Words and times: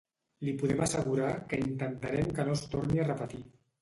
Li 0.47 0.53
podem 0.61 0.81
assegurar 0.85 1.29
que 1.51 1.61
intentarem 1.67 2.33
que 2.41 2.47
no 2.49 2.57
es 2.61 2.65
torni 2.73 3.05
a 3.05 3.11
repetir. 3.11 3.43